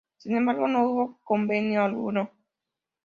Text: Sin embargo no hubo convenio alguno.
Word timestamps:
Sin 0.17 0.35
embargo 0.35 0.67
no 0.67 0.83
hubo 0.87 1.19
convenio 1.23 1.83
alguno. 1.83 2.31